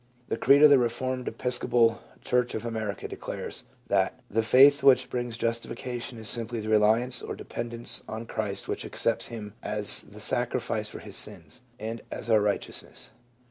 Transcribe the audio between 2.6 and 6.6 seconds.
America declares that "the faith which brings justification is simply